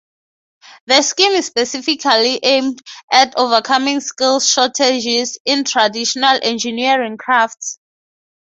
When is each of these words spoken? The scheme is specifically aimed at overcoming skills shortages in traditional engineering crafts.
The 0.87 1.03
scheme 1.03 1.33
is 1.33 1.45
specifically 1.45 2.39
aimed 2.41 2.81
at 3.13 3.37
overcoming 3.37 3.99
skills 3.99 4.49
shortages 4.49 5.37
in 5.45 5.63
traditional 5.63 6.39
engineering 6.41 7.17
crafts. 7.17 7.77